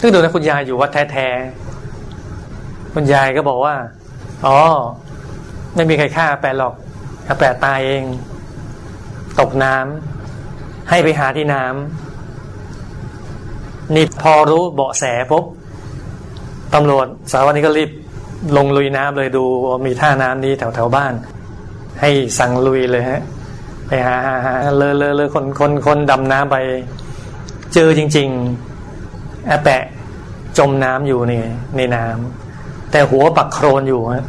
[0.00, 3.74] ซึ่งดูนะคุณยายอยู่วัดแท้ๆคุณยายก็บอกว่า
[4.46, 4.58] อ๋อ
[5.74, 6.74] ไม่มีใครฆ่าแปะหรอก
[7.38, 8.04] แปะตายเอง
[9.40, 15.44] ตกน้ำให้ไปหาที่น้ำนี่พอรู้เบาะแสปุ๊บ
[16.74, 17.90] ตำรวจสาววันนี้ก็รีบ
[18.56, 19.44] ลงลุยน้ำเลยดู
[19.86, 21.12] มีท่าน้ำนี้แถวแถวบ้าน
[22.00, 23.22] ให้สั่งลุยเลยฮะ
[23.86, 26.56] ไปหาหาหาเลอเลอเลอคนคนคนดำน้ำไป
[27.74, 28.28] เจอจริง
[28.88, 29.82] ๆแอแปะ
[30.58, 31.32] จมน้ำอยู่ใน
[31.76, 34.24] ในน้ำแต่หัวปักโครนอยู่ฮะ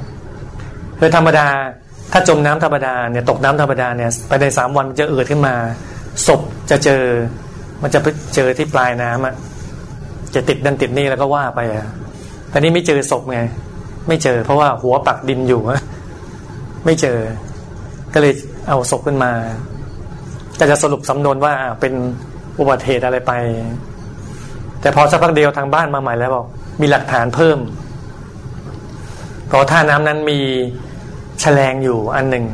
[1.00, 1.48] คือธรรมดา
[2.12, 5.56] ถ้าจมน้ำธรรมดาเนี่ยตกน้ำธรรมดาเนี่ยไปในสามวันมันจะเอืดขึ้นมา
[6.28, 7.04] ศพจะเจอ
[7.82, 9.36] มันจะไปเจอที่ปลายน้ำอะ
[10.36, 11.88] จะติดดันติดนี่แล้วก็ว่าไปอะ
[12.50, 13.40] แต่นี้ไม่เจอศพไง
[14.08, 15.62] ไม่เจอ เพราะว่าหัวปักดินอยู่
[16.86, 17.18] ไม่เจอ
[18.14, 18.34] ก็เลย
[18.68, 19.32] เอาศพขึ้นมา
[20.60, 21.94] ก็จะสรุปสำนวนว่าเป็น
[22.60, 23.34] อุบัติเหตุอะไรไป
[24.82, 26.46] แต่พอสักพักเดียวทางบ้านมาใหม่แล้วบอก
[26.82, 27.60] มีหลักฐานเพิ่ม
[29.48, 30.40] เพราะท่าน้ำนั้นมี
[31.42, 32.46] แฉลงอยู่อันหนึ่ง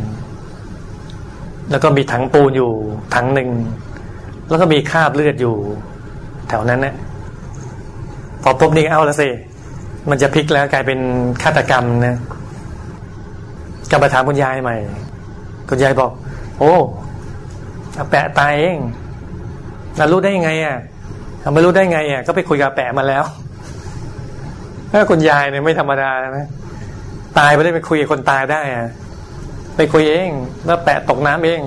[1.72, 2.72] แล้วก็มีถังปูนอยู่
[3.16, 3.50] ถังหนึ่ง
[4.50, 5.56] แล้วก็มีคราบเลือดอยู่
[6.50, 6.96] แถวนั้นนะ
[8.44, 9.30] พอพบนี่เอาแล้วสิ
[10.10, 11.00] มันจะพลิกแล้วกลายเป็น
[11.44, 12.16] ฆาตกรรมนะ
[13.90, 14.78] กลับมาถามคุณยายใหม่
[15.70, 16.12] คุณยายบอก
[16.60, 16.76] โอ้
[18.10, 18.78] แปะตายเอง
[19.98, 20.78] เรารู้ได้ยังไงอะ
[21.54, 23.24] ไม่รู้ได้ไงอะก็ไปคุยกับแปะมาแล้ว
[24.92, 26.48] ถ้าคุณยายเนี่ยไม่ธรรมดานะ
[27.38, 28.90] ตายไม่ได้ไปคุยกับคนตายได้อะ
[29.78, 30.32] ไปคุยเอง
[30.66, 31.62] แล้วแปะตกน้ำเอง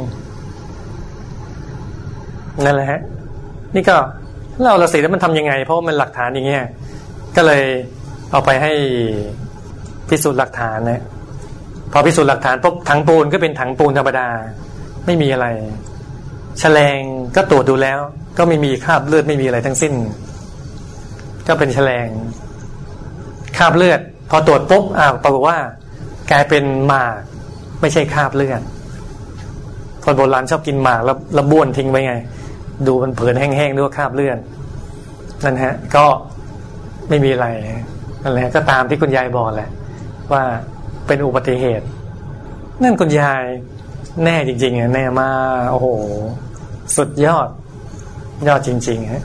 [2.64, 3.00] นั่นแหละฮะ
[3.74, 3.96] นี่ก็
[4.62, 6.64] เราละสิแล้วมันทำยังไง เพราะมันหลักฐานอย่างเงี้ย
[7.36, 7.64] ก็เลย
[8.30, 8.72] เอาไปให้
[10.08, 11.02] พิสูจน์หลักฐานนะ
[11.92, 14.28] พอพิสูจน์หลักฐานปุ๊บถังปูนก็เป็นถังปูนธรรมดา
[15.06, 15.46] ไม่มีอะไร
[16.60, 17.00] แฉลง
[17.36, 17.98] ก็ตรวจดูแล้ว
[18.38, 19.94] ก็ไม่มีคราบเลือดไม่มีอะไรทั้งสิ้น
[21.48, 22.08] ก็เป็นแฉลง
[23.58, 25.58] คราบเลือด พอตรวจปุ๊บอ้าวปรากฏว่า
[26.30, 27.14] กลายเป็นหมาก
[27.80, 28.62] ไม่ใช่คราบเลือด
[30.04, 32.14] คนโบราณชอบกินหมากแล้วระบ้วนทิ้งไว้ไง
[32.86, 34.38] ดูมันเผินแห้งๆด้วยคราบเลือด
[35.44, 36.04] นั่นฮะ ก็
[37.08, 37.46] ไม่มีอะไร
[38.26, 39.70] นั่นแหละก็ตามที่คุณยายบอกแหละ
[40.32, 40.42] ว่า
[41.06, 41.86] เป็นอุบัติเหตุ
[42.82, 43.42] นั่นคุณยาย
[44.24, 45.88] แน่จริงๆแน่มากโอ้โห
[46.96, 47.48] สุดยอด
[48.48, 49.24] ยอดจริง ๆ ฮะ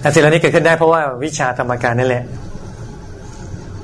[0.00, 2.24] แต่สิ่งเหล่านี้เกิดขึ้นได้เพราะว่าวิชาธรรมการนี่แหละ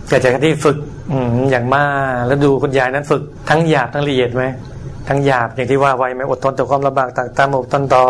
[0.08, 0.76] เกิดจากที่ฝึก
[1.12, 4.44] อืมอย่างมากแล้วดูคุณยายนั้นฝึกทั้งหยาบทั้งละเอียดไหม
[5.08, 8.04] ทั้งหยาบอย่างที่ว่าไว้ไหมอดทนต่อความลำบากต่างตามอดทนต่อ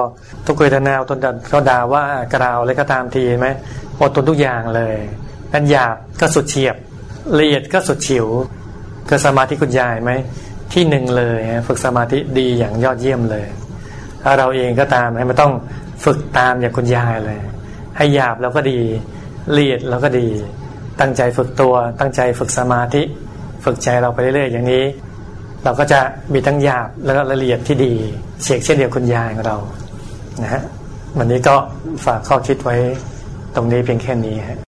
[0.46, 3.48] ทุกเวทนาอดทนต่อเขาด่าว่ากล่าวอะไรก็ตามทีไหม
[4.02, 4.96] อดทนทุกอย่างเลย
[5.52, 6.76] นั้นหยาบก็สุดเฉียบ
[7.38, 8.26] ละเอียดก็สุดฉิว
[9.10, 10.10] ก็สมาธิคุณยายไหม
[10.72, 13.46] ที่หนึ่งเลยฝึกสมาธิดีอย่างยอดเยี่ยมเลย
[14.22, 15.52] ถ้าเราเองก็ตามให้มันต้อง
[16.04, 17.40] ฝึกตามอย่างคุณยายเลย
[17.96, 18.78] ให้หยาบแล้วก็ดี
[19.56, 20.26] ละเอียดแล้วก็ดี
[21.00, 23.02] ตั้งใจฝึกตัวตั้งใจฝึกสมาธิ
[23.64, 24.84] ฝึกใจเราไปเรื่อยๆอย่างนี้
[25.64, 26.00] เราก็จะ
[26.32, 27.94] มีทั้งหยาบแล้วก็ละเอียดที่ดี
[28.42, 29.56] เฉียกเช่นเดียวคุณยายของเรา
[30.42, 30.62] นะฮะ
[31.18, 31.54] วันนี้ก็
[32.04, 32.76] ฝากข้อคิดไว้
[33.54, 34.60] ตรงนี้เพียงแค่นี้ฮะ